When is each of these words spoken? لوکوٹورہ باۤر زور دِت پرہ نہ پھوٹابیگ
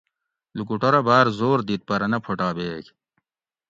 لوکوٹورہ 0.57 1.01
باۤر 1.07 1.25
زور 1.39 1.57
دِت 1.67 1.81
پرہ 1.87 2.07
نہ 2.11 2.17
پھوٹابیگ 2.23 2.85